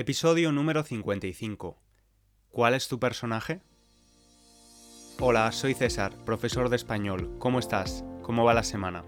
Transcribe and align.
Episodio 0.00 0.50
número 0.50 0.82
55. 0.82 1.76
¿Cuál 2.48 2.72
es 2.72 2.88
tu 2.88 2.98
personaje? 2.98 3.60
Hola, 5.18 5.52
soy 5.52 5.74
César, 5.74 6.14
profesor 6.24 6.70
de 6.70 6.76
español. 6.76 7.36
¿Cómo 7.38 7.58
estás? 7.58 8.02
¿Cómo 8.22 8.42
va 8.42 8.54
la 8.54 8.62
semana? 8.62 9.04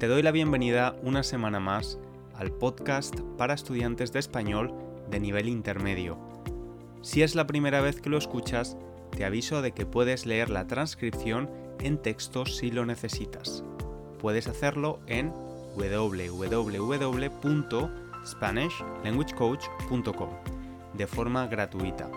Te 0.00 0.08
doy 0.08 0.24
la 0.24 0.32
bienvenida 0.32 0.96
una 1.04 1.22
semana 1.22 1.60
más 1.60 2.00
al 2.34 2.50
podcast 2.50 3.20
para 3.38 3.54
estudiantes 3.54 4.10
de 4.12 4.18
español 4.18 4.74
de 5.12 5.20
nivel 5.20 5.48
intermedio. 5.48 6.18
Si 7.02 7.22
es 7.22 7.36
la 7.36 7.46
primera 7.46 7.80
vez 7.80 8.00
que 8.00 8.10
lo 8.10 8.18
escuchas, 8.18 8.76
te 9.16 9.24
aviso 9.24 9.62
de 9.62 9.70
que 9.70 9.86
puedes 9.86 10.26
leer 10.26 10.50
la 10.50 10.66
transcripción 10.66 11.48
en 11.78 12.02
texto 12.02 12.46
si 12.46 12.72
lo 12.72 12.84
necesitas. 12.84 13.62
Puedes 14.18 14.48
hacerlo 14.48 14.98
en 15.06 15.32
www.spanishlanguagecoach.com 18.24 20.30
de 20.94 21.06
forma 21.06 21.46
gratuita. 21.46 22.10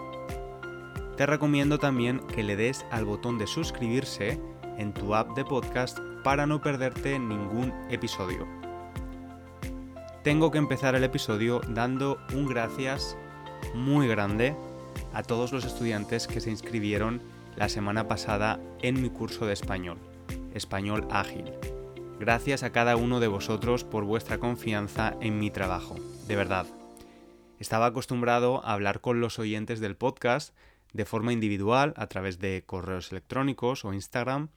Te 1.16 1.26
recomiendo 1.26 1.80
también 1.80 2.20
que 2.28 2.44
le 2.44 2.56
des 2.56 2.86
al 2.92 3.06
botón 3.06 3.38
de 3.38 3.48
suscribirse 3.48 4.40
en 4.78 4.94
tu 4.94 5.16
app 5.16 5.36
de 5.36 5.44
podcast 5.44 6.00
para 6.24 6.46
no 6.46 6.62
perderte 6.62 7.18
ningún 7.18 7.74
episodio. 7.90 8.48
Tengo 10.24 10.52
que 10.52 10.58
empezar 10.58 10.96
el 10.96 11.04
episodio 11.04 11.62
dando 11.70 12.20
un 12.34 12.46
gracias 12.46 13.18
muy 13.74 14.08
grande 14.08 14.56
a 15.14 15.24
todos 15.24 15.52
los 15.52 15.66
estudiantes 15.66 16.28
que 16.28 16.42
se 16.42 16.52
inscribieron 16.52 17.22
la 17.56 17.70
semana 17.70 18.08
pasada 18.08 18.60
en 18.82 19.02
mi 19.02 19.10
curso 19.10 19.48
de 19.48 19.54
español, 19.54 19.98
Español 20.54 21.08
Ágil. 21.10 21.77
Gracias 22.20 22.64
a 22.64 22.72
cada 22.72 22.96
uno 22.96 23.20
de 23.20 23.28
vosotros 23.28 23.84
por 23.84 24.04
vuestra 24.04 24.40
confianza 24.40 25.16
en 25.22 25.38
mi 25.38 25.52
trabajo, 25.52 25.96
de 26.28 26.36
verdad. 26.36 26.66
Estaba 27.60 27.86
acostumbrado 27.86 28.66
a 28.66 28.74
hablar 28.74 29.02
con 29.02 29.22
los 29.22 29.38
oyentes 29.38 29.80
del 29.80 29.96
podcast 29.96 30.56
de 30.94 31.06
forma 31.06 31.32
individual 31.32 31.94
a 31.96 32.08
través 32.08 32.40
de 32.40 32.64
correos 32.66 33.12
electrónicos 33.12 33.86
o 33.86 33.94
Instagram, 33.94 34.50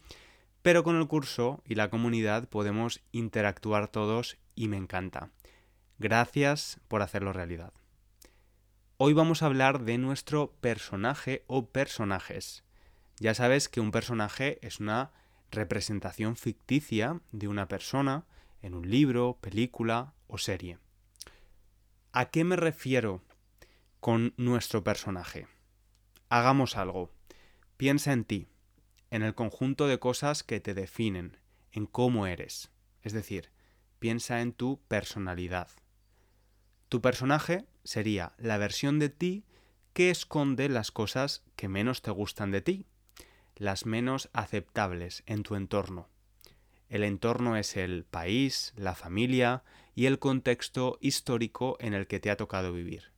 pero 0.62 0.84
con 0.84 0.96
el 0.96 1.06
curso 1.06 1.62
y 1.66 1.74
la 1.74 1.90
comunidad 1.90 2.48
podemos 2.48 3.02
interactuar 3.12 3.88
todos 3.88 4.38
y 4.54 4.68
me 4.68 4.78
encanta. 4.78 5.28
Gracias 5.98 6.80
por 6.88 7.02
hacerlo 7.02 7.34
realidad. 7.34 7.74
Hoy 8.96 9.12
vamos 9.12 9.42
a 9.42 9.46
hablar 9.46 9.80
de 9.80 9.98
nuestro 9.98 10.54
personaje 10.62 11.44
o 11.46 11.66
personajes. 11.66 12.64
Ya 13.18 13.34
sabes 13.34 13.68
que 13.68 13.82
un 13.82 13.90
personaje 13.90 14.58
es 14.66 14.80
una 14.80 15.10
representación 15.50 16.36
ficticia 16.36 17.20
de 17.32 17.48
una 17.48 17.68
persona 17.68 18.26
en 18.62 18.74
un 18.74 18.90
libro, 18.90 19.38
película 19.40 20.14
o 20.26 20.38
serie. 20.38 20.78
¿A 22.12 22.30
qué 22.30 22.44
me 22.44 22.56
refiero 22.56 23.22
con 24.00 24.34
nuestro 24.36 24.82
personaje? 24.82 25.46
Hagamos 26.28 26.76
algo. 26.76 27.10
Piensa 27.76 28.12
en 28.12 28.24
ti, 28.24 28.48
en 29.10 29.22
el 29.22 29.34
conjunto 29.34 29.86
de 29.86 29.98
cosas 29.98 30.42
que 30.42 30.60
te 30.60 30.74
definen, 30.74 31.38
en 31.72 31.86
cómo 31.86 32.26
eres. 32.26 32.70
Es 33.02 33.12
decir, 33.12 33.50
piensa 33.98 34.40
en 34.40 34.52
tu 34.52 34.80
personalidad. 34.88 35.68
Tu 36.88 37.00
personaje 37.00 37.66
sería 37.84 38.32
la 38.38 38.58
versión 38.58 38.98
de 38.98 39.08
ti 39.08 39.44
que 39.92 40.10
esconde 40.10 40.68
las 40.68 40.90
cosas 40.90 41.44
que 41.56 41.68
menos 41.68 42.02
te 42.02 42.10
gustan 42.10 42.50
de 42.50 42.60
ti, 42.60 42.86
las 43.60 43.84
menos 43.84 44.30
aceptables 44.32 45.22
en 45.26 45.42
tu 45.42 45.54
entorno. 45.54 46.08
El 46.88 47.04
entorno 47.04 47.56
es 47.56 47.76
el 47.76 48.04
país, 48.04 48.72
la 48.74 48.94
familia 48.94 49.62
y 49.94 50.06
el 50.06 50.18
contexto 50.18 50.96
histórico 51.02 51.76
en 51.78 51.92
el 51.92 52.06
que 52.06 52.20
te 52.20 52.30
ha 52.30 52.38
tocado 52.38 52.72
vivir. 52.72 53.12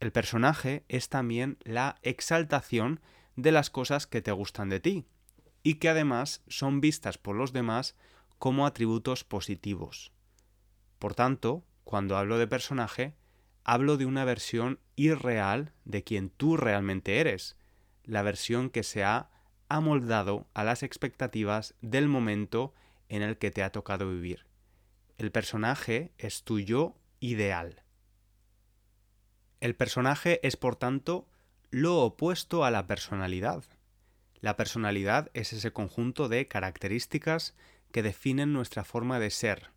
El 0.00 0.10
personaje 0.10 0.84
es 0.88 1.08
también 1.08 1.56
la 1.62 2.00
exaltación 2.02 3.00
de 3.36 3.52
las 3.52 3.70
cosas 3.70 4.08
que 4.08 4.22
te 4.22 4.32
gustan 4.32 4.68
de 4.68 4.80
ti 4.80 5.06
y 5.62 5.74
que 5.74 5.88
además 5.88 6.42
son 6.48 6.80
vistas 6.80 7.16
por 7.16 7.36
los 7.36 7.52
demás 7.52 7.94
como 8.40 8.66
atributos 8.66 9.22
positivos. 9.22 10.10
Por 10.98 11.14
tanto, 11.14 11.64
cuando 11.84 12.16
hablo 12.16 12.38
de 12.38 12.48
personaje, 12.48 13.14
hablo 13.62 13.96
de 13.96 14.06
una 14.06 14.24
versión 14.24 14.80
irreal 14.96 15.74
de 15.84 16.02
quien 16.02 16.30
tú 16.30 16.56
realmente 16.56 17.20
eres, 17.20 17.56
la 18.04 18.22
versión 18.22 18.70
que 18.70 18.82
se 18.82 19.04
ha 19.04 19.30
amoldado 19.68 20.46
a 20.54 20.64
las 20.64 20.82
expectativas 20.82 21.74
del 21.80 22.08
momento 22.08 22.74
en 23.08 23.22
el 23.22 23.38
que 23.38 23.50
te 23.50 23.62
ha 23.62 23.70
tocado 23.70 24.10
vivir. 24.10 24.46
El 25.18 25.30
personaje 25.30 26.12
es 26.18 26.44
tu 26.44 26.58
yo 26.60 26.96
ideal. 27.20 27.82
El 29.60 29.76
personaje 29.76 30.44
es, 30.46 30.56
por 30.56 30.76
tanto, 30.76 31.28
lo 31.70 31.98
opuesto 31.98 32.64
a 32.64 32.70
la 32.70 32.86
personalidad. 32.86 33.64
La 34.40 34.56
personalidad 34.56 35.30
es 35.34 35.52
ese 35.52 35.72
conjunto 35.72 36.28
de 36.28 36.48
características 36.48 37.54
que 37.92 38.02
definen 38.02 38.52
nuestra 38.52 38.84
forma 38.84 39.20
de 39.20 39.30
ser, 39.30 39.70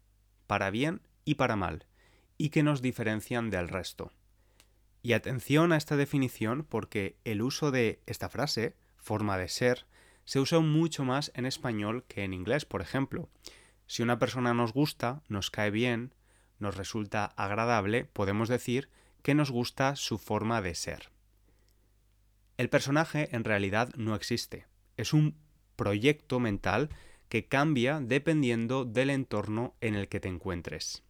para 0.48 0.70
bien 0.70 1.02
y 1.26 1.36
para 1.36 1.56
mal, 1.56 1.86
y 2.38 2.50
que 2.50 2.64
nos 2.64 2.82
diferencian 2.82 3.50
del 3.50 3.68
resto. 3.68 4.12
Y 5.04 5.12
atención 5.12 5.74
a 5.74 5.78
esta 5.78 5.98
definición 5.98 6.66
porque 6.68 7.18
el 7.26 7.42
uso 7.42 7.72
de 7.72 8.02
esta 8.06 8.30
frase, 8.30 8.74
forma 8.96 9.38
de 9.38 9.50
ser, 9.50 9.86
se 10.24 10.40
usa 10.40 10.62
mucho 10.62 11.04
más 11.04 11.34
en 11.36 11.46
español 11.46 12.06
que 12.08 12.24
en 12.24 12.34
inglés, 12.34 12.64
por 12.64 12.82
ejemplo. 12.82 13.30
Si 13.86 14.02
una 14.02 14.18
persona 14.18 14.54
nos 14.54 14.72
gusta, 14.72 15.22
nos 15.28 15.52
cae 15.52 15.72
bien, 15.72 16.16
nos 16.58 16.78
resulta 16.78 17.26
agradable, 17.26 18.06
podemos 18.06 18.48
decir 18.48 18.90
que 19.22 19.36
nos 19.36 19.52
gusta 19.52 19.98
su 19.98 20.18
forma 20.18 20.62
de 20.62 20.74
ser. 20.74 21.10
El 22.56 22.70
personaje 22.70 23.28
en 23.36 23.44
realidad 23.44 23.94
no 23.98 24.16
existe. 24.16 24.68
Es 24.96 25.12
un 25.12 25.36
proyecto 25.76 26.40
mental 26.40 26.90
que 27.28 27.46
cambia 27.48 28.00
dependiendo 28.00 28.86
del 28.86 29.10
entorno 29.10 29.76
en 29.82 29.96
el 29.96 30.08
que 30.08 30.22
te 30.22 30.30
encuentres. 30.30 31.04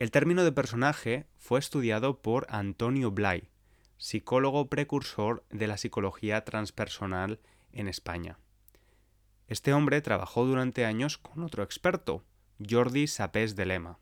El 0.00 0.10
término 0.10 0.42
de 0.42 0.50
personaje 0.50 1.26
fue 1.38 1.60
estudiado 1.60 2.20
por 2.20 2.46
Antonio 2.48 3.12
Blay, 3.12 3.48
psicólogo 3.96 4.68
precursor 4.68 5.44
de 5.50 5.68
la 5.68 5.76
psicología 5.76 6.44
transpersonal 6.44 7.38
en 7.72 7.86
España. 7.86 8.38
Este 9.46 9.72
hombre 9.72 10.00
trabajó 10.00 10.46
durante 10.46 10.84
años 10.84 11.16
con 11.16 11.44
otro 11.44 11.62
experto, 11.62 12.24
Jordi 12.58 13.06
Sapés 13.06 13.54
de 13.54 13.66
Lema. 13.66 13.98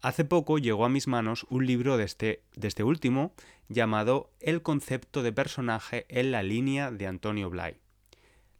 Hace 0.00 0.24
poco 0.24 0.58
llegó 0.58 0.84
a 0.84 0.88
mis 0.88 1.06
manos 1.06 1.46
un 1.50 1.66
libro 1.66 1.96
de 1.96 2.04
este, 2.04 2.42
de 2.56 2.66
este 2.66 2.82
último 2.82 3.32
llamado 3.68 4.32
El 4.40 4.60
concepto 4.62 5.22
de 5.22 5.32
personaje 5.32 6.06
en 6.08 6.32
la 6.32 6.42
línea 6.42 6.90
de 6.90 7.06
Antonio 7.06 7.48
Blay. 7.48 7.76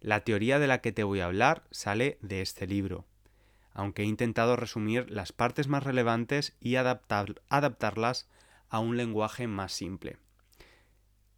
La 0.01 0.21
teoría 0.21 0.61
de 0.61 0.69
la 0.69 0.81
que 0.81 0.93
te 0.93 1.03
voy 1.03 1.21
a 1.21 1.27
hablar 1.27 1.65
sale 1.73 2.19
de 2.21 2.41
este 2.41 2.69
libro 2.69 3.10
aunque 3.81 4.03
he 4.03 4.05
intentado 4.05 4.57
resumir 4.57 5.11
las 5.11 5.33
partes 5.33 5.67
más 5.67 5.85
relevantes 5.85 6.55
y 6.61 6.77
adaptarlas 6.77 8.29
a 8.69 8.79
un 8.79 8.99
lenguaje 8.99 9.47
más 9.47 9.73
simple. 9.73 10.19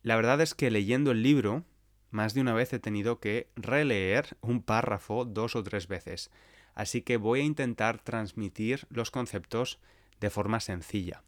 La 0.03 0.16
verdad 0.16 0.41
es 0.41 0.56
que 0.56 0.69
leyendo 0.72 1.12
el 1.12 1.22
libro, 1.22 1.64
más 2.10 2.34
de 2.34 2.41
una 2.41 2.52
vez 2.52 2.72
he 2.72 2.81
tenido 2.81 3.20
que 3.20 3.48
releer 3.54 4.36
un 4.41 4.60
párrafo 4.60 5.25
dos 5.25 5.54
o 5.54 5.62
tres 5.62 5.86
veces, 5.86 6.32
así 6.75 7.02
que 7.02 7.16
voy 7.16 7.42
a 7.42 7.44
intentar 7.44 8.02
transmitir 8.02 8.88
los 8.91 9.12
conceptos 9.12 9.78
de 10.19 10.31
forma 10.31 10.58
sencilla. 10.58 11.22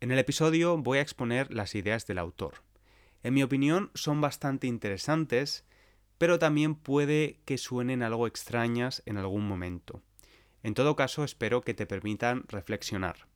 En 0.00 0.10
el 0.10 0.18
episodio 0.18 0.76
voy 0.76 0.98
a 0.98 1.02
exponer 1.02 1.50
las 1.50 1.74
ideas 1.74 2.06
del 2.06 2.18
autor. 2.18 2.56
En 3.22 3.32
mi 3.32 3.42
opinión 3.42 3.90
son 3.94 4.20
bastante 4.20 4.66
interesantes 4.66 5.64
pero 6.18 6.38
también 6.38 6.74
puede 6.74 7.40
que 7.44 7.58
suenen 7.58 8.02
algo 8.02 8.26
extrañas 8.26 9.02
en 9.06 9.18
algún 9.18 9.46
momento. 9.46 10.02
En 10.62 10.74
todo 10.74 10.96
caso, 10.96 11.24
espero 11.24 11.62
que 11.62 11.74
te 11.74 11.86
permitan 11.86 12.44
reflexionar. 12.48 13.26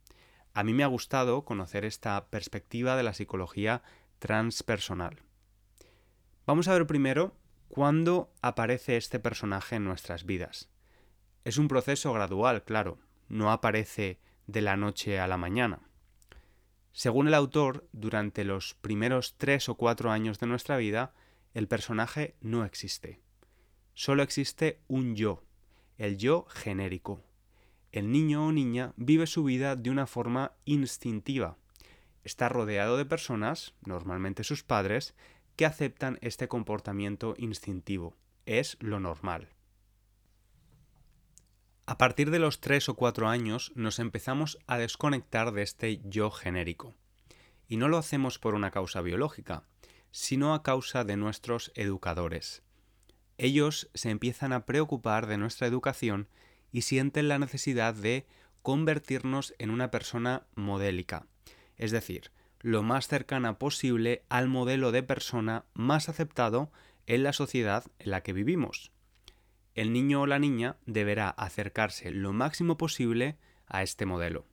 A 0.54 0.64
mí 0.64 0.72
me 0.72 0.84
ha 0.84 0.88
gustado 0.88 1.44
conocer 1.44 1.84
esta 1.84 2.28
perspectiva 2.30 2.96
de 2.96 3.02
la 3.02 3.14
psicología 3.14 3.82
transpersonal. 4.18 5.20
Vamos 6.46 6.68
a 6.68 6.72
ver 6.72 6.86
primero 6.86 7.36
cuándo 7.68 8.32
aparece 8.40 8.96
este 8.96 9.18
personaje 9.18 9.76
en 9.76 9.84
nuestras 9.84 10.24
vidas. 10.24 10.70
Es 11.44 11.58
un 11.58 11.68
proceso 11.68 12.12
gradual, 12.12 12.64
claro, 12.64 12.98
no 13.28 13.52
aparece 13.52 14.18
de 14.46 14.62
la 14.62 14.76
noche 14.76 15.20
a 15.20 15.28
la 15.28 15.36
mañana. 15.36 15.80
Según 16.92 17.28
el 17.28 17.34
autor, 17.34 17.86
durante 17.92 18.44
los 18.44 18.74
primeros 18.74 19.36
tres 19.36 19.68
o 19.68 19.76
cuatro 19.76 20.10
años 20.10 20.40
de 20.40 20.46
nuestra 20.46 20.76
vida, 20.78 21.12
el 21.54 21.68
personaje 21.68 22.36
no 22.40 22.64
existe. 22.64 23.20
Solo 23.94 24.22
existe 24.22 24.80
un 24.86 25.16
yo, 25.16 25.42
el 25.96 26.18
yo 26.18 26.46
genérico. 26.48 27.22
El 27.90 28.12
niño 28.12 28.46
o 28.46 28.52
niña 28.52 28.92
vive 28.96 29.26
su 29.26 29.44
vida 29.44 29.74
de 29.74 29.90
una 29.90 30.06
forma 30.06 30.52
instintiva. 30.64 31.56
Está 32.22 32.48
rodeado 32.48 32.96
de 32.96 33.06
personas, 33.06 33.74
normalmente 33.84 34.44
sus 34.44 34.62
padres, 34.62 35.14
que 35.56 35.66
aceptan 35.66 36.18
este 36.20 36.46
comportamiento 36.46 37.34
instintivo. 37.38 38.16
Es 38.46 38.76
lo 38.80 39.00
normal. 39.00 39.48
A 41.86 41.96
partir 41.96 42.30
de 42.30 42.38
los 42.38 42.60
3 42.60 42.90
o 42.90 42.94
4 42.94 43.28
años 43.28 43.72
nos 43.74 43.98
empezamos 43.98 44.58
a 44.66 44.76
desconectar 44.76 45.52
de 45.52 45.62
este 45.62 46.02
yo 46.04 46.30
genérico. 46.30 46.94
Y 47.66 47.78
no 47.78 47.88
lo 47.88 47.96
hacemos 47.96 48.38
por 48.38 48.54
una 48.54 48.70
causa 48.70 49.00
biológica, 49.00 49.64
sino 50.20 50.54
a 50.54 50.62
causa 50.62 51.04
de 51.04 51.16
nuestros 51.16 51.72
educadores. 51.74 52.62
Ellos 53.36 53.90
se 53.94 54.10
empiezan 54.10 54.52
a 54.52 54.66
preocupar 54.66 55.26
de 55.26 55.38
nuestra 55.38 55.66
educación 55.66 56.28
y 56.72 56.82
sienten 56.82 57.28
la 57.28 57.38
necesidad 57.38 57.94
de 57.94 58.26
convertirnos 58.62 59.54
en 59.58 59.70
una 59.70 59.90
persona 59.90 60.46
modélica, 60.54 61.26
es 61.76 61.90
decir, 61.90 62.30
lo 62.60 62.82
más 62.82 63.08
cercana 63.08 63.58
posible 63.58 64.24
al 64.28 64.48
modelo 64.48 64.92
de 64.92 65.02
persona 65.02 65.64
más 65.74 66.08
aceptado 66.08 66.72
en 67.06 67.22
la 67.22 67.32
sociedad 67.32 67.84
en 67.98 68.10
la 68.10 68.22
que 68.22 68.32
vivimos 68.32 68.90
el 69.78 69.92
niño 69.92 70.22
o 70.22 70.26
la 70.26 70.40
niña 70.40 70.76
deberá 70.86 71.30
acercarse 71.30 72.10
lo 72.10 72.32
máximo 72.32 72.76
posible 72.76 73.38
a 73.68 73.84
este 73.84 74.06
modelo. 74.06 74.44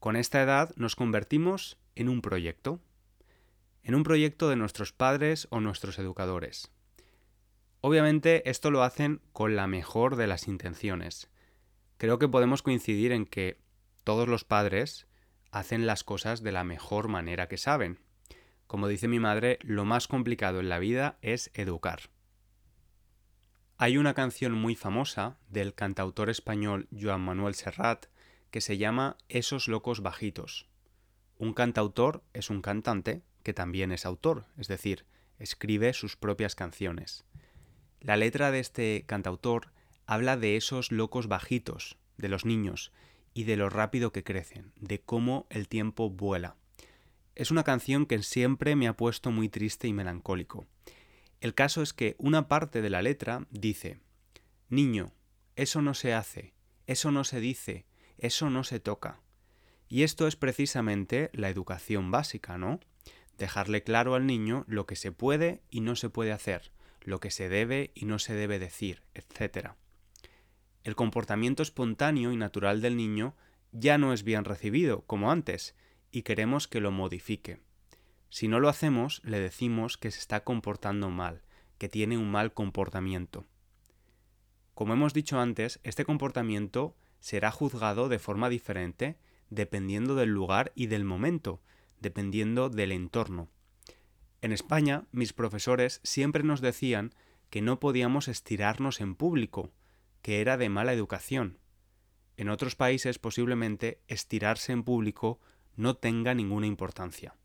Con 0.00 0.16
esta 0.16 0.42
edad 0.42 0.74
nos 0.76 0.96
convertimos 0.96 1.78
en 1.94 2.10
un 2.10 2.20
proyecto, 2.20 2.78
en 3.82 3.94
un 3.94 4.02
proyecto 4.02 4.48
de 4.48 4.56
nuestros 4.56 4.92
padres 4.92 5.48
o 5.50 5.60
nuestros 5.60 5.98
educadores. 5.98 6.70
Obviamente 7.80 8.48
esto 8.48 8.70
lo 8.70 8.82
hacen 8.82 9.20
con 9.32 9.56
la 9.56 9.66
mejor 9.66 10.16
de 10.16 10.28
las 10.28 10.46
intenciones. 10.46 11.30
Creo 11.96 12.18
que 12.18 12.28
podemos 12.28 12.62
coincidir 12.62 13.12
en 13.12 13.26
que 13.26 13.58
todos 14.04 14.28
los 14.28 14.44
padres 14.44 15.06
hacen 15.50 15.86
las 15.86 16.04
cosas 16.04 16.42
de 16.42 16.52
la 16.52 16.64
mejor 16.64 17.08
manera 17.08 17.48
que 17.48 17.58
saben. 17.58 17.98
Como 18.66 18.88
dice 18.88 19.08
mi 19.08 19.18
madre, 19.18 19.58
lo 19.62 19.84
más 19.84 20.08
complicado 20.08 20.60
en 20.60 20.68
la 20.68 20.78
vida 20.78 21.18
es 21.22 21.50
educar. 21.54 22.10
Hay 23.78 23.98
una 23.98 24.14
canción 24.14 24.52
muy 24.52 24.76
famosa 24.76 25.38
del 25.48 25.74
cantautor 25.74 26.30
español 26.30 26.88
Joan 26.96 27.20
Manuel 27.20 27.54
Serrat 27.54 28.06
que 28.52 28.60
se 28.60 28.78
llama 28.78 29.16
Esos 29.28 29.66
locos 29.66 30.02
bajitos. 30.02 30.68
Un 31.36 31.52
cantautor 31.52 32.22
es 32.32 32.48
un 32.48 32.62
cantante 32.62 33.22
que 33.42 33.54
también 33.54 33.92
es 33.92 34.06
autor, 34.06 34.46
es 34.56 34.68
decir, 34.68 35.04
escribe 35.38 35.92
sus 35.92 36.16
propias 36.16 36.54
canciones. 36.54 37.24
La 38.00 38.16
letra 38.16 38.50
de 38.50 38.60
este 38.60 39.04
cantautor 39.06 39.72
habla 40.06 40.36
de 40.36 40.56
esos 40.56 40.92
locos 40.92 41.28
bajitos, 41.28 41.98
de 42.16 42.28
los 42.28 42.44
niños, 42.44 42.92
y 43.34 43.44
de 43.44 43.56
lo 43.56 43.70
rápido 43.70 44.12
que 44.12 44.24
crecen, 44.24 44.72
de 44.76 45.00
cómo 45.00 45.46
el 45.50 45.68
tiempo 45.68 46.10
vuela. 46.10 46.56
Es 47.34 47.50
una 47.50 47.64
canción 47.64 48.06
que 48.06 48.22
siempre 48.22 48.76
me 48.76 48.88
ha 48.88 48.96
puesto 48.96 49.30
muy 49.30 49.48
triste 49.48 49.88
y 49.88 49.92
melancólico. 49.92 50.66
El 51.40 51.54
caso 51.54 51.82
es 51.82 51.92
que 51.92 52.14
una 52.18 52.46
parte 52.46 52.82
de 52.82 52.90
la 52.90 53.02
letra 53.02 53.46
dice, 53.50 54.00
Niño, 54.68 55.12
eso 55.56 55.82
no 55.82 55.94
se 55.94 56.14
hace, 56.14 56.54
eso 56.86 57.10
no 57.10 57.24
se 57.24 57.40
dice, 57.40 57.86
eso 58.18 58.50
no 58.50 58.64
se 58.64 58.80
toca. 58.80 59.20
Y 59.88 60.02
esto 60.02 60.26
es 60.26 60.36
precisamente 60.36 61.30
la 61.32 61.48
educación 61.48 62.10
básica, 62.10 62.58
¿no? 62.58 62.80
Dejarle 63.42 63.82
claro 63.82 64.14
al 64.14 64.24
niño 64.24 64.64
lo 64.68 64.86
que 64.86 64.94
se 64.94 65.10
puede 65.10 65.62
y 65.68 65.80
no 65.80 65.96
se 65.96 66.08
puede 66.08 66.30
hacer, 66.30 66.70
lo 67.00 67.18
que 67.18 67.32
se 67.32 67.48
debe 67.48 67.90
y 67.92 68.04
no 68.04 68.20
se 68.20 68.34
debe 68.34 68.60
decir, 68.60 69.02
etc. 69.14 69.70
El 70.84 70.94
comportamiento 70.94 71.64
espontáneo 71.64 72.30
y 72.30 72.36
natural 72.36 72.80
del 72.80 72.96
niño 72.96 73.34
ya 73.72 73.98
no 73.98 74.12
es 74.12 74.22
bien 74.22 74.44
recibido, 74.44 75.00
como 75.06 75.32
antes, 75.32 75.74
y 76.12 76.22
queremos 76.22 76.68
que 76.68 76.78
lo 76.78 76.92
modifique. 76.92 77.58
Si 78.28 78.46
no 78.46 78.60
lo 78.60 78.68
hacemos, 78.68 79.20
le 79.24 79.40
decimos 79.40 79.96
que 79.96 80.12
se 80.12 80.20
está 80.20 80.44
comportando 80.44 81.10
mal, 81.10 81.42
que 81.78 81.88
tiene 81.88 82.18
un 82.18 82.30
mal 82.30 82.54
comportamiento. 82.54 83.44
Como 84.72 84.92
hemos 84.92 85.14
dicho 85.14 85.40
antes, 85.40 85.80
este 85.82 86.04
comportamiento 86.04 86.94
será 87.18 87.50
juzgado 87.50 88.08
de 88.08 88.20
forma 88.20 88.48
diferente 88.48 89.18
dependiendo 89.50 90.14
del 90.14 90.28
lugar 90.28 90.70
y 90.76 90.86
del 90.86 91.02
momento, 91.02 91.60
dependiendo 92.02 92.68
del 92.68 92.92
entorno. 92.92 93.48
En 94.42 94.52
España, 94.52 95.06
mis 95.12 95.32
profesores 95.32 96.00
siempre 96.02 96.42
nos 96.42 96.60
decían 96.60 97.14
que 97.48 97.62
no 97.62 97.80
podíamos 97.80 98.28
estirarnos 98.28 99.00
en 99.00 99.14
público, 99.14 99.72
que 100.20 100.40
era 100.40 100.56
de 100.56 100.68
mala 100.68 100.92
educación. 100.92 101.58
En 102.36 102.48
otros 102.48 102.74
países 102.76 103.18
posiblemente 103.18 104.00
estirarse 104.08 104.72
en 104.72 104.82
público 104.82 105.40
no 105.76 105.94
tenga 105.96 106.34
ninguna 106.34 106.66
importancia. 106.66 107.36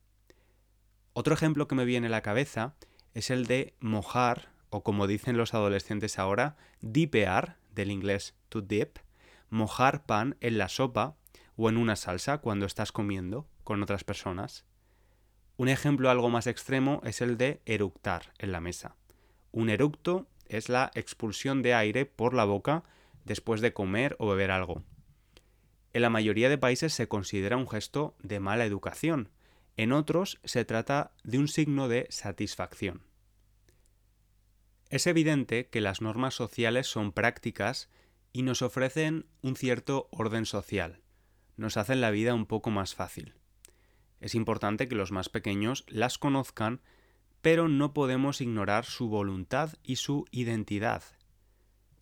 Otro 1.14 1.34
ejemplo 1.34 1.68
que 1.68 1.76
me 1.76 1.86
viene 1.86 2.08
a 2.08 2.12
la 2.12 2.22
cabeza 2.22 2.76
es 3.14 3.30
el 3.30 3.46
de 3.46 3.76
mojar, 3.80 4.50
o 4.70 4.84
como 4.84 5.08
dicen 5.08 5.38
los 5.38 5.54
adolescentes 5.54 6.20
ahora, 6.20 6.58
dipear, 6.82 7.58
del 7.74 7.92
inglés 7.92 8.36
to 8.50 8.62
dip, 8.62 8.98
mojar 9.50 10.06
pan 10.06 10.36
en 10.42 10.58
la 10.58 10.68
sopa 10.68 11.16
o 11.58 11.70
en 11.70 11.78
una 11.78 11.96
salsa 11.96 12.38
cuando 12.38 12.66
estás 12.66 12.92
comiendo 12.92 13.50
con 13.64 13.84
otras 13.84 14.04
personas. 14.04 14.66
Un 15.58 15.70
ejemplo 15.70 16.10
algo 16.10 16.30
más 16.30 16.48
extremo 16.48 17.02
es 17.04 17.20
el 17.20 17.38
de 17.38 17.62
eructar 17.66 18.32
en 18.38 18.52
la 18.52 18.62
mesa. 18.62 18.96
Un 19.52 19.70
eructo 19.70 20.28
es 20.46 20.70
la 20.70 20.92
expulsión 20.94 21.64
de 21.64 21.74
aire 21.74 22.06
por 22.06 22.34
la 22.34 22.46
boca 22.46 22.84
después 23.26 23.60
de 23.60 23.74
comer 23.74 24.16
o 24.20 24.28
beber 24.30 24.52
algo. 24.52 24.84
En 25.94 26.04
la 26.04 26.10
mayoría 26.10 26.48
de 26.48 26.60
países 26.60 26.94
se 26.94 27.08
considera 27.08 27.58
un 27.58 27.68
gesto 27.68 28.16
de 28.22 28.40
mala 28.40 28.66
educación, 28.66 29.32
en 29.78 29.92
otros 29.92 30.40
se 30.44 30.64
trata 30.64 31.12
de 31.24 31.40
un 31.40 31.48
signo 31.48 31.88
de 31.88 32.08
satisfacción. 32.10 33.04
Es 34.90 35.08
evidente 35.08 35.70
que 35.70 35.82
las 35.82 36.02
normas 36.02 36.36
sociales 36.36 36.88
son 36.88 37.12
prácticas 37.12 37.90
y 38.32 38.44
nos 38.44 38.62
ofrecen 38.62 39.26
un 39.42 39.56
cierto 39.56 40.08
orden 40.12 40.46
social, 40.46 41.02
nos 41.58 41.76
hacen 41.78 42.02
la 42.02 42.12
vida 42.12 42.34
un 42.34 42.46
poco 42.46 42.70
más 42.70 42.96
fácil. 42.96 43.36
Es 44.20 44.36
importante 44.36 44.88
que 44.88 44.96
los 44.96 45.12
más 45.12 45.30
pequeños 45.30 45.86
las 45.88 46.18
conozcan, 46.18 46.82
pero 47.42 47.68
no 47.68 47.94
podemos 47.94 48.42
ignorar 48.42 48.86
su 48.86 49.10
voluntad 49.10 49.74
y 49.84 49.98
su 49.98 50.26
identidad. 50.32 51.04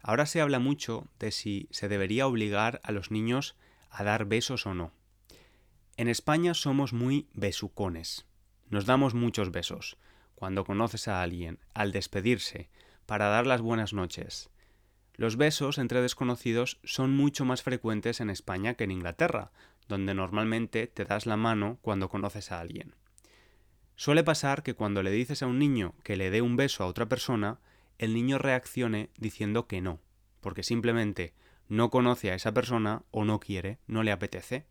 Ahora 0.02 0.26
se 0.26 0.40
habla 0.40 0.60
mucho 0.60 1.08
de 1.20 1.32
si 1.32 1.68
se 1.72 1.88
debería 1.90 2.28
obligar 2.28 2.80
a 2.84 2.92
los 2.92 3.12
niños 3.12 3.56
a 3.90 4.04
dar 4.04 4.26
besos 4.26 4.66
o 4.66 4.74
no. 4.74 4.94
En 5.98 6.08
España 6.08 6.54
somos 6.54 6.94
muy 6.94 7.28
besucones. 7.34 8.26
Nos 8.70 8.86
damos 8.86 9.14
muchos 9.14 9.52
besos. 9.52 9.98
Cuando 10.36 10.66
conoces 10.66 11.08
a 11.08 11.22
alguien, 11.22 11.60
al 11.74 11.92
despedirse, 11.92 12.70
para 13.06 13.30
dar 13.30 13.48
las 13.48 13.62
buenas 13.62 13.94
noches. 13.94 14.50
Los 15.18 15.38
besos 15.38 15.78
entre 15.78 16.02
desconocidos 16.02 16.80
son 16.84 17.16
mucho 17.16 17.46
más 17.46 17.64
frecuentes 17.64 18.20
en 18.20 18.30
España 18.30 18.74
que 18.74 18.84
en 18.84 18.92
Inglaterra, 18.92 19.52
donde 19.88 20.14
normalmente 20.14 20.88
te 20.88 21.06
das 21.06 21.26
la 21.26 21.38
mano 21.38 21.78
cuando 21.82 22.10
conoces 22.10 22.52
a 22.52 22.60
alguien. 22.60 22.96
Suele 23.96 24.24
pasar 24.24 24.62
que 24.62 24.74
cuando 24.74 25.04
le 25.04 25.12
dices 25.12 25.42
a 25.42 25.48
un 25.48 25.58
niño 25.58 25.96
que 26.04 26.18
le 26.18 26.30
dé 26.30 26.42
un 26.42 26.58
beso 26.58 26.84
a 26.84 26.88
otra 26.88 27.08
persona, 27.08 27.60
el 27.98 28.14
niño 28.14 28.38
reaccione 28.38 29.10
diciendo 29.18 29.68
que 29.68 29.80
no, 29.80 30.02
porque 30.42 30.64
simplemente 30.64 31.34
no 31.70 31.90
conoce 31.90 32.32
a 32.32 32.36
esa 32.36 32.54
persona 32.54 33.04
o 33.12 33.24
no 33.24 33.40
quiere, 33.40 33.80
no 33.88 34.04
le 34.04 34.12
apetece. 34.12 34.68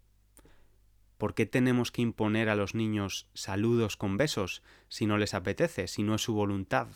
¿Por 1.17 1.35
qué 1.35 1.47
tenemos 1.47 1.91
que 1.91 2.03
imponer 2.03 2.51
a 2.51 2.55
los 2.55 2.75
niños 2.75 3.29
saludos 3.33 3.97
con 3.97 4.19
besos 4.19 4.63
si 4.89 5.07
no 5.07 5.17
les 5.17 5.33
apetece, 5.33 5.89
si 5.89 6.03
no 6.03 6.17
es 6.17 6.23
su 6.23 6.35
voluntad? 6.35 6.89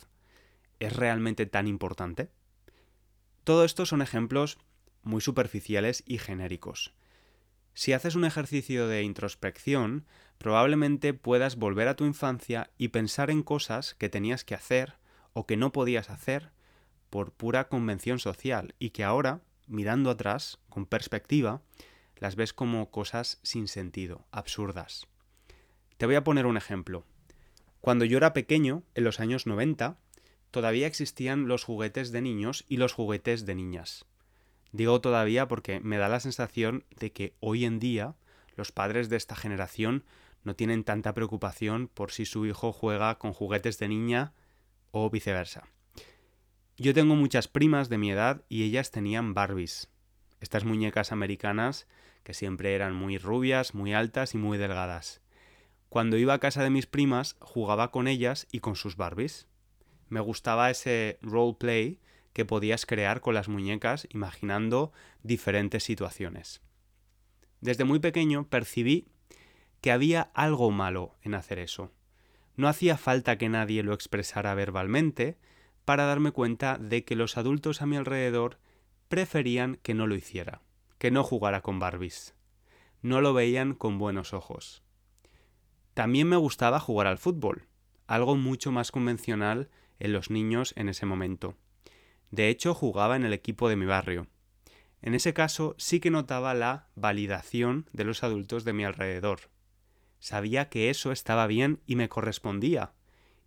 ¿Es 0.79 0.95
realmente 0.95 1.47
tan 1.47 1.67
importante? 1.67 2.29
Todo 3.49 3.65
esto 3.65 3.87
son 3.87 4.03
ejemplos 4.03 4.59
muy 5.01 5.21
superficiales 5.21 6.03
y 6.05 6.19
genéricos. 6.19 6.93
Si 7.73 7.93
haces 7.93 8.13
un 8.13 8.23
ejercicio 8.23 8.87
de 8.87 9.01
introspección, 9.01 10.05
probablemente 10.37 11.15
puedas 11.15 11.55
volver 11.55 11.87
a 11.87 11.95
tu 11.95 12.05
infancia 12.05 12.69
y 12.77 12.89
pensar 12.89 13.31
en 13.31 13.41
cosas 13.41 13.95
que 13.95 14.07
tenías 14.07 14.43
que 14.43 14.53
hacer 14.53 14.97
o 15.33 15.47
que 15.47 15.57
no 15.57 15.71
podías 15.71 16.11
hacer 16.11 16.51
por 17.09 17.31
pura 17.31 17.69
convención 17.69 18.19
social 18.19 18.75
y 18.77 18.91
que 18.91 19.03
ahora, 19.03 19.41
mirando 19.65 20.11
atrás, 20.11 20.59
con 20.69 20.85
perspectiva, 20.85 21.63
las 22.17 22.35
ves 22.35 22.53
como 22.53 22.91
cosas 22.91 23.39
sin 23.41 23.67
sentido, 23.67 24.27
absurdas. 24.29 25.07
Te 25.97 26.05
voy 26.05 26.13
a 26.13 26.23
poner 26.23 26.45
un 26.45 26.57
ejemplo. 26.57 27.03
Cuando 27.81 28.05
yo 28.05 28.17
era 28.17 28.31
pequeño, 28.31 28.83
en 28.93 29.05
los 29.05 29.19
años 29.19 29.47
90, 29.47 29.97
todavía 30.51 30.87
existían 30.87 31.47
los 31.47 31.63
juguetes 31.63 32.11
de 32.11 32.21
niños 32.21 32.65
y 32.67 32.77
los 32.77 32.93
juguetes 32.93 33.45
de 33.45 33.55
niñas. 33.55 34.05
Digo 34.71 35.01
todavía 35.01 35.47
porque 35.47 35.79
me 35.79 35.97
da 35.97 36.09
la 36.09 36.19
sensación 36.19 36.85
de 36.99 37.11
que 37.11 37.33
hoy 37.39 37.65
en 37.65 37.79
día 37.79 38.15
los 38.55 38.71
padres 38.71 39.09
de 39.09 39.17
esta 39.17 39.35
generación 39.35 40.03
no 40.43 40.55
tienen 40.55 40.83
tanta 40.83 41.13
preocupación 41.13 41.87
por 41.87 42.11
si 42.11 42.25
su 42.25 42.45
hijo 42.45 42.71
juega 42.71 43.17
con 43.17 43.33
juguetes 43.33 43.79
de 43.79 43.87
niña 43.87 44.33
o 44.91 45.09
viceversa. 45.09 45.67
Yo 46.77 46.93
tengo 46.93 47.15
muchas 47.15 47.47
primas 47.47 47.89
de 47.89 47.97
mi 47.97 48.11
edad 48.11 48.43
y 48.47 48.63
ellas 48.63 48.91
tenían 48.91 49.33
Barbies, 49.33 49.89
estas 50.39 50.63
muñecas 50.63 51.11
americanas 51.11 51.87
que 52.23 52.33
siempre 52.33 52.73
eran 52.73 52.95
muy 52.95 53.17
rubias, 53.17 53.73
muy 53.73 53.93
altas 53.93 54.33
y 54.33 54.37
muy 54.37 54.57
delgadas. 54.57 55.21
Cuando 55.89 56.17
iba 56.17 56.33
a 56.33 56.39
casa 56.39 56.63
de 56.63 56.69
mis 56.69 56.85
primas, 56.85 57.35
jugaba 57.39 57.91
con 57.91 58.07
ellas 58.07 58.47
y 58.51 58.59
con 58.59 58.75
sus 58.75 58.95
Barbies. 58.95 59.47
Me 60.09 60.19
gustaba 60.19 60.69
ese 60.69 61.19
roleplay 61.21 61.99
que 62.33 62.45
podías 62.45 62.85
crear 62.85 63.21
con 63.21 63.33
las 63.33 63.47
muñecas 63.47 64.07
imaginando 64.11 64.91
diferentes 65.23 65.83
situaciones. 65.83 66.61
Desde 67.61 67.83
muy 67.83 67.99
pequeño 67.99 68.47
percibí 68.47 69.07
que 69.81 69.91
había 69.91 70.31
algo 70.33 70.71
malo 70.71 71.15
en 71.21 71.35
hacer 71.35 71.59
eso. 71.59 71.91
No 72.55 72.67
hacía 72.67 72.97
falta 72.97 73.37
que 73.37 73.49
nadie 73.49 73.83
lo 73.83 73.93
expresara 73.93 74.53
verbalmente 74.53 75.37
para 75.85 76.05
darme 76.05 76.31
cuenta 76.31 76.77
de 76.77 77.03
que 77.05 77.15
los 77.15 77.37
adultos 77.37 77.81
a 77.81 77.85
mi 77.85 77.95
alrededor 77.95 78.59
preferían 79.07 79.77
que 79.77 79.93
no 79.93 80.07
lo 80.07 80.15
hiciera, 80.15 80.61
que 80.97 81.11
no 81.11 81.23
jugara 81.23 81.61
con 81.61 81.79
Barbies. 81.79 82.35
No 83.01 83.21
lo 83.21 83.33
veían 83.33 83.73
con 83.73 83.97
buenos 83.97 84.33
ojos. 84.33 84.83
También 85.93 86.27
me 86.27 86.35
gustaba 86.35 86.79
jugar 86.79 87.07
al 87.07 87.17
fútbol, 87.17 87.67
algo 88.07 88.35
mucho 88.35 88.71
más 88.71 88.91
convencional 88.91 89.69
en 89.99 90.13
los 90.13 90.29
niños 90.29 90.73
en 90.75 90.89
ese 90.89 91.05
momento. 91.05 91.55
De 92.31 92.49
hecho, 92.49 92.73
jugaba 92.73 93.15
en 93.15 93.25
el 93.25 93.33
equipo 93.33 93.69
de 93.69 93.75
mi 93.75 93.85
barrio. 93.85 94.27
En 95.01 95.15
ese 95.15 95.33
caso 95.33 95.75
sí 95.77 95.99
que 95.99 96.11
notaba 96.11 96.53
la 96.53 96.87
validación 96.95 97.89
de 97.93 98.03
los 98.03 98.23
adultos 98.23 98.65
de 98.65 98.73
mi 98.73 98.83
alrededor. 98.83 99.49
Sabía 100.19 100.69
que 100.69 100.89
eso 100.89 101.11
estaba 101.11 101.47
bien 101.47 101.79
y 101.85 101.95
me 101.95 102.09
correspondía, 102.09 102.93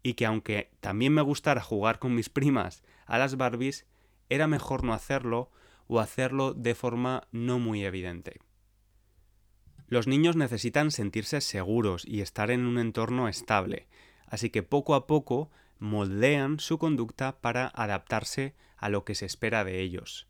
y 0.02 0.14
que 0.14 0.26
aunque 0.26 0.70
también 0.80 1.12
me 1.12 1.22
gustara 1.22 1.60
jugar 1.60 1.98
con 1.98 2.14
mis 2.14 2.30
primas 2.30 2.82
a 3.06 3.18
las 3.18 3.36
Barbies, 3.36 3.86
era 4.28 4.46
mejor 4.46 4.82
no 4.82 4.94
hacerlo 4.94 5.50
o 5.86 6.00
hacerlo 6.00 6.54
de 6.54 6.74
forma 6.74 7.28
no 7.30 7.58
muy 7.58 7.84
evidente. 7.84 8.40
Los 9.86 10.06
niños 10.06 10.36
necesitan 10.36 10.90
sentirse 10.90 11.42
seguros 11.42 12.06
y 12.06 12.22
estar 12.22 12.50
en 12.50 12.64
un 12.64 12.78
entorno 12.78 13.28
estable, 13.28 13.88
así 14.26 14.48
que 14.48 14.62
poco 14.62 14.94
a 14.94 15.06
poco 15.06 15.50
moldean 15.82 16.60
su 16.60 16.78
conducta 16.78 17.40
para 17.40 17.66
adaptarse 17.74 18.54
a 18.76 18.88
lo 18.88 19.04
que 19.04 19.16
se 19.16 19.26
espera 19.26 19.64
de 19.64 19.80
ellos. 19.80 20.28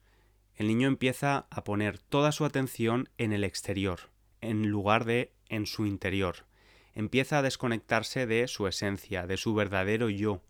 El 0.55 0.67
niño 0.67 0.89
empieza 0.89 1.47
a 1.51 1.63
poner 1.63 1.99
toda 1.99 2.33
su 2.33 2.47
atención 2.47 3.11
en 3.19 3.35
el 3.35 3.45
exterior, 3.45 4.11
en 4.41 4.69
lugar 4.69 5.05
de 5.05 5.35
en 5.51 5.67
su 5.67 5.85
interior. 5.85 6.47
Empieza 6.95 7.39
a 7.39 7.43
desconectarse 7.43 8.27
de 8.27 8.49
su 8.49 8.67
esencia, 8.67 9.27
de 9.27 9.37
su 9.37 9.55
verdadero 9.55 10.09
yo. 10.09 10.41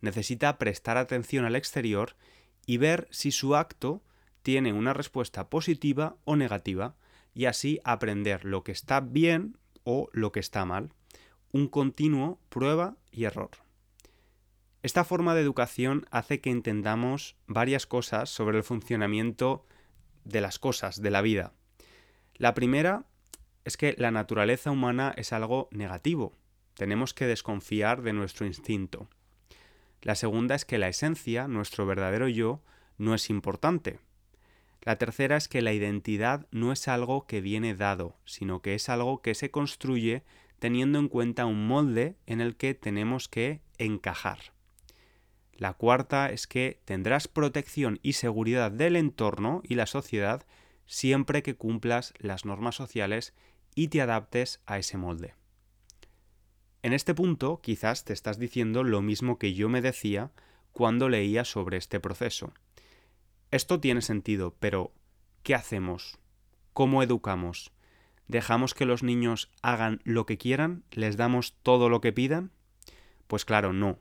Necesita 0.00 0.58
prestar 0.58 0.96
atención 0.96 1.44
al 1.44 1.56
exterior 1.56 2.14
y 2.66 2.76
ver 2.76 3.08
si 3.10 3.32
su 3.32 3.56
acto 3.56 4.04
tiene 4.42 4.72
una 4.72 4.92
respuesta 4.92 5.50
positiva 5.50 6.18
o 6.24 6.36
negativa, 6.36 6.94
y 7.34 7.46
así 7.46 7.80
aprender 7.82 8.44
lo 8.44 8.62
que 8.62 8.72
está 8.72 9.00
bien 9.00 9.58
o 9.82 10.08
lo 10.12 10.30
que 10.30 10.40
está 10.40 10.64
mal. 10.64 10.92
Un 11.50 11.66
continuo 11.66 12.38
prueba 12.48 12.96
y 13.10 13.24
error. 13.24 13.65
Esta 14.86 15.02
forma 15.02 15.34
de 15.34 15.40
educación 15.40 16.06
hace 16.12 16.40
que 16.40 16.50
entendamos 16.50 17.34
varias 17.48 17.88
cosas 17.88 18.30
sobre 18.30 18.58
el 18.58 18.62
funcionamiento 18.62 19.66
de 20.24 20.40
las 20.40 20.60
cosas, 20.60 21.02
de 21.02 21.10
la 21.10 21.22
vida. 21.22 21.54
La 22.36 22.54
primera 22.54 23.04
es 23.64 23.76
que 23.76 23.96
la 23.98 24.12
naturaleza 24.12 24.70
humana 24.70 25.12
es 25.16 25.32
algo 25.32 25.68
negativo. 25.72 26.38
Tenemos 26.74 27.14
que 27.14 27.26
desconfiar 27.26 28.02
de 28.02 28.12
nuestro 28.12 28.46
instinto. 28.46 29.08
La 30.02 30.14
segunda 30.14 30.54
es 30.54 30.64
que 30.64 30.78
la 30.78 30.86
esencia, 30.86 31.48
nuestro 31.48 31.84
verdadero 31.84 32.28
yo, 32.28 32.62
no 32.96 33.12
es 33.12 33.28
importante. 33.28 33.98
La 34.82 34.98
tercera 34.98 35.36
es 35.36 35.48
que 35.48 35.62
la 35.62 35.72
identidad 35.72 36.46
no 36.52 36.70
es 36.70 36.86
algo 36.86 37.26
que 37.26 37.40
viene 37.40 37.74
dado, 37.74 38.14
sino 38.24 38.62
que 38.62 38.76
es 38.76 38.88
algo 38.88 39.20
que 39.20 39.34
se 39.34 39.50
construye 39.50 40.22
teniendo 40.60 41.00
en 41.00 41.08
cuenta 41.08 41.44
un 41.44 41.66
molde 41.66 42.14
en 42.26 42.40
el 42.40 42.54
que 42.54 42.74
tenemos 42.74 43.26
que 43.26 43.62
encajar. 43.78 44.54
La 45.56 45.72
cuarta 45.72 46.30
es 46.30 46.46
que 46.46 46.80
tendrás 46.84 47.28
protección 47.28 47.98
y 48.02 48.12
seguridad 48.12 48.70
del 48.70 48.94
entorno 48.94 49.62
y 49.64 49.74
la 49.74 49.86
sociedad 49.86 50.46
siempre 50.84 51.42
que 51.42 51.56
cumplas 51.56 52.14
las 52.18 52.44
normas 52.44 52.74
sociales 52.74 53.34
y 53.74 53.88
te 53.88 54.00
adaptes 54.00 54.60
a 54.66 54.78
ese 54.78 54.98
molde. 54.98 55.34
En 56.82 56.92
este 56.92 57.14
punto 57.14 57.60
quizás 57.62 58.04
te 58.04 58.12
estás 58.12 58.38
diciendo 58.38 58.84
lo 58.84 59.02
mismo 59.02 59.38
que 59.38 59.54
yo 59.54 59.68
me 59.68 59.80
decía 59.82 60.30
cuando 60.72 61.08
leía 61.08 61.44
sobre 61.44 61.78
este 61.78 62.00
proceso. 62.00 62.52
Esto 63.50 63.80
tiene 63.80 64.02
sentido, 64.02 64.54
pero 64.60 64.92
¿qué 65.42 65.54
hacemos? 65.54 66.18
¿Cómo 66.74 67.02
educamos? 67.02 67.72
¿Dejamos 68.28 68.74
que 68.74 68.84
los 68.84 69.02
niños 69.02 69.50
hagan 69.62 70.00
lo 70.04 70.26
que 70.26 70.36
quieran? 70.36 70.84
¿Les 70.90 71.16
damos 71.16 71.54
todo 71.62 71.88
lo 71.88 72.00
que 72.00 72.12
pidan? 72.12 72.50
Pues 73.26 73.44
claro, 73.44 73.72
no. 73.72 73.98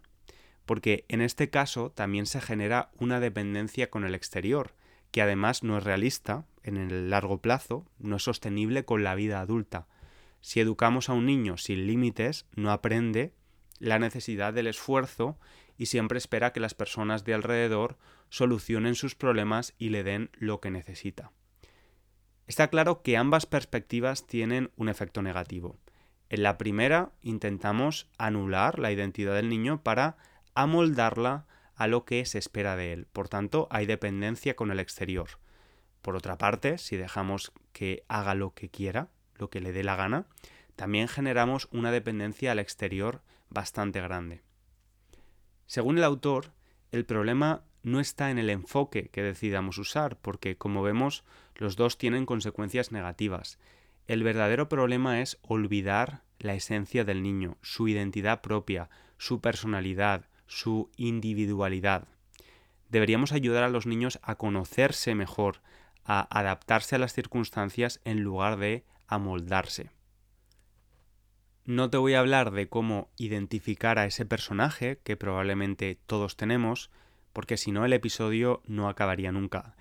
Porque 0.65 1.05
en 1.07 1.21
este 1.21 1.49
caso 1.49 1.91
también 1.91 2.25
se 2.25 2.41
genera 2.41 2.91
una 2.97 3.19
dependencia 3.19 3.89
con 3.89 4.03
el 4.03 4.15
exterior, 4.15 4.73
que 5.11 5.21
además 5.21 5.63
no 5.63 5.77
es 5.77 5.83
realista 5.83 6.45
en 6.63 6.77
el 6.77 7.09
largo 7.09 7.41
plazo, 7.41 7.85
no 7.99 8.17
es 8.17 8.23
sostenible 8.23 8.85
con 8.85 9.03
la 9.03 9.15
vida 9.15 9.39
adulta. 9.39 9.87
Si 10.41 10.59
educamos 10.59 11.09
a 11.09 11.13
un 11.13 11.25
niño 11.25 11.57
sin 11.57 11.87
límites, 11.87 12.47
no 12.55 12.71
aprende 12.71 13.33
la 13.79 13.99
necesidad 13.99 14.53
del 14.53 14.67
esfuerzo 14.67 15.37
y 15.77 15.87
siempre 15.87 16.17
espera 16.17 16.53
que 16.53 16.59
las 16.59 16.73
personas 16.73 17.23
de 17.23 17.33
alrededor 17.33 17.97
solucionen 18.29 18.95
sus 18.95 19.15
problemas 19.15 19.73
y 19.77 19.89
le 19.89 20.03
den 20.03 20.29
lo 20.33 20.59
que 20.59 20.71
necesita. 20.71 21.31
Está 22.47 22.69
claro 22.69 23.01
que 23.01 23.17
ambas 23.17 23.45
perspectivas 23.45 24.27
tienen 24.27 24.71
un 24.75 24.89
efecto 24.89 25.21
negativo. 25.21 25.77
En 26.29 26.43
la 26.43 26.57
primera 26.57 27.11
intentamos 27.21 28.07
anular 28.17 28.79
la 28.79 28.91
identidad 28.91 29.35
del 29.35 29.49
niño 29.49 29.81
para 29.83 30.17
amoldarla 30.55 31.45
a 31.75 31.87
lo 31.87 32.05
que 32.05 32.25
se 32.25 32.39
espera 32.39 32.75
de 32.75 32.93
él. 32.93 33.07
Por 33.11 33.29
tanto, 33.29 33.67
hay 33.69 33.85
dependencia 33.85 34.55
con 34.55 34.71
el 34.71 34.79
exterior. 34.79 35.29
Por 36.01 36.15
otra 36.15 36.37
parte, 36.37 36.77
si 36.77 36.97
dejamos 36.97 37.51
que 37.73 38.03
haga 38.07 38.33
lo 38.33 38.53
que 38.53 38.69
quiera, 38.69 39.09
lo 39.35 39.49
que 39.49 39.59
le 39.59 39.73
dé 39.73 39.83
la 39.83 39.95
gana, 39.95 40.27
también 40.75 41.07
generamos 41.07 41.67
una 41.71 41.91
dependencia 41.91 42.51
al 42.51 42.59
exterior 42.59 43.21
bastante 43.49 44.01
grande. 44.01 44.41
Según 45.67 45.97
el 45.97 46.03
autor, 46.03 46.53
el 46.91 47.05
problema 47.05 47.63
no 47.83 47.99
está 47.99 48.31
en 48.31 48.39
el 48.39 48.49
enfoque 48.49 49.09
que 49.09 49.21
decidamos 49.21 49.77
usar, 49.77 50.17
porque 50.17 50.57
como 50.57 50.81
vemos, 50.81 51.23
los 51.55 51.75
dos 51.75 51.97
tienen 51.97 52.25
consecuencias 52.25 52.91
negativas. 52.91 53.59
El 54.07 54.23
verdadero 54.23 54.69
problema 54.69 55.21
es 55.21 55.37
olvidar 55.41 56.23
la 56.39 56.53
esencia 56.53 57.03
del 57.03 57.23
niño, 57.23 57.57
su 57.61 57.87
identidad 57.87 58.41
propia, 58.41 58.89
su 59.17 59.41
personalidad, 59.41 60.29
su 60.47 60.89
individualidad. 60.97 62.07
Deberíamos 62.89 63.31
ayudar 63.31 63.63
a 63.63 63.69
los 63.69 63.85
niños 63.85 64.19
a 64.21 64.35
conocerse 64.35 65.15
mejor, 65.15 65.61
a 66.03 66.27
adaptarse 66.37 66.95
a 66.95 66.99
las 66.99 67.13
circunstancias 67.13 67.99
en 68.05 68.21
lugar 68.21 68.57
de 68.57 68.85
amoldarse. 69.07 69.91
No 71.65 71.89
te 71.89 71.97
voy 71.97 72.13
a 72.13 72.19
hablar 72.19 72.51
de 72.51 72.69
cómo 72.69 73.09
identificar 73.17 73.97
a 73.97 74.05
ese 74.05 74.25
personaje, 74.25 74.99
que 75.03 75.17
probablemente 75.17 75.97
todos 76.05 76.37
tenemos, 76.37 76.91
porque 77.33 77.57
si 77.57 77.71
no 77.71 77.85
el 77.85 77.93
episodio 77.93 78.61
no 78.67 78.87
acabaría 78.87 79.31
nunca. 79.31 79.75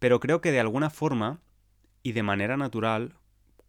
Pero 0.00 0.18
creo 0.18 0.40
que 0.40 0.50
de 0.50 0.58
alguna 0.58 0.90
forma, 0.90 1.40
y 2.02 2.12
de 2.12 2.24
manera 2.24 2.56
natural, 2.56 3.14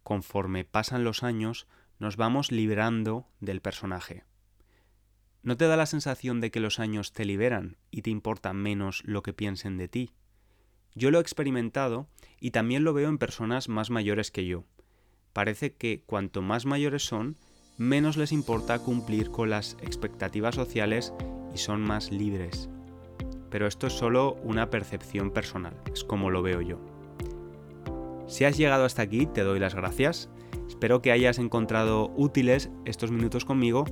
conforme 0.02 0.64
pasan 0.64 1.04
los 1.04 1.22
años, 1.22 1.68
nos 2.00 2.16
vamos 2.16 2.50
librando 2.50 3.28
del 3.38 3.60
personaje. 3.60 4.24
¿No 5.44 5.56
te 5.56 5.66
da 5.66 5.76
la 5.76 5.86
sensación 5.86 6.40
de 6.40 6.52
que 6.52 6.60
los 6.60 6.78
años 6.78 7.12
te 7.12 7.24
liberan 7.24 7.76
y 7.90 8.02
te 8.02 8.10
importa 8.10 8.52
menos 8.52 9.02
lo 9.04 9.24
que 9.24 9.32
piensen 9.32 9.76
de 9.76 9.88
ti? 9.88 10.12
Yo 10.94 11.10
lo 11.10 11.18
he 11.18 11.20
experimentado 11.20 12.06
y 12.38 12.52
también 12.52 12.84
lo 12.84 12.94
veo 12.94 13.08
en 13.08 13.18
personas 13.18 13.68
más 13.68 13.90
mayores 13.90 14.30
que 14.30 14.46
yo. 14.46 14.64
Parece 15.32 15.74
que 15.74 16.04
cuanto 16.06 16.42
más 16.42 16.64
mayores 16.64 17.04
son, 17.04 17.38
menos 17.76 18.16
les 18.16 18.30
importa 18.30 18.78
cumplir 18.78 19.30
con 19.30 19.50
las 19.50 19.76
expectativas 19.80 20.54
sociales 20.54 21.12
y 21.52 21.58
son 21.58 21.80
más 21.80 22.12
libres. 22.12 22.68
Pero 23.50 23.66
esto 23.66 23.88
es 23.88 23.94
solo 23.94 24.34
una 24.44 24.70
percepción 24.70 25.32
personal, 25.32 25.74
es 25.92 26.04
como 26.04 26.30
lo 26.30 26.42
veo 26.42 26.60
yo. 26.60 26.78
Si 28.28 28.44
has 28.44 28.56
llegado 28.56 28.84
hasta 28.84 29.02
aquí, 29.02 29.26
te 29.26 29.42
doy 29.42 29.58
las 29.58 29.74
gracias. 29.74 30.30
Espero 30.68 31.02
que 31.02 31.10
hayas 31.10 31.38
encontrado 31.38 32.12
útiles 32.16 32.70
estos 32.84 33.10
minutos 33.10 33.44
conmigo 33.44 33.84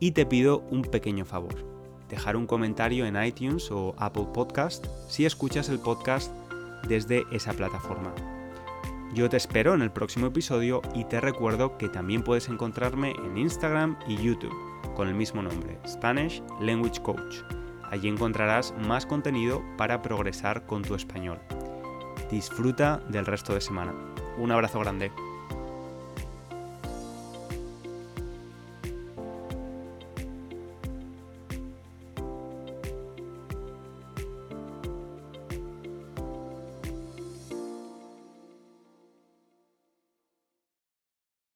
y 0.00 0.12
te 0.12 0.26
pido 0.26 0.60
un 0.70 0.82
pequeño 0.82 1.24
favor. 1.24 1.54
Dejar 2.08 2.36
un 2.36 2.46
comentario 2.46 3.06
en 3.06 3.22
iTunes 3.22 3.70
o 3.70 3.94
Apple 3.98 4.28
Podcast 4.32 4.86
si 5.08 5.26
escuchas 5.26 5.68
el 5.68 5.80
podcast 5.80 6.32
desde 6.88 7.24
esa 7.32 7.52
plataforma. 7.52 8.14
Yo 9.14 9.28
te 9.28 9.36
espero 9.36 9.74
en 9.74 9.82
el 9.82 9.90
próximo 9.90 10.26
episodio 10.26 10.82
y 10.94 11.04
te 11.04 11.20
recuerdo 11.20 11.78
que 11.78 11.88
también 11.88 12.22
puedes 12.22 12.48
encontrarme 12.48 13.12
en 13.24 13.38
Instagram 13.38 13.96
y 14.06 14.16
YouTube 14.16 14.54
con 14.94 15.08
el 15.08 15.14
mismo 15.14 15.42
nombre, 15.42 15.78
Spanish 15.86 16.42
Language 16.60 17.02
Coach. 17.02 17.36
Allí 17.90 18.08
encontrarás 18.08 18.74
más 18.86 19.06
contenido 19.06 19.62
para 19.76 20.02
progresar 20.02 20.66
con 20.66 20.82
tu 20.82 20.94
español. 20.94 21.38
Disfruta 22.30 23.00
del 23.08 23.26
resto 23.26 23.54
de 23.54 23.60
semana. 23.60 23.94
Un 24.38 24.50
abrazo 24.50 24.80
grande. 24.80 25.12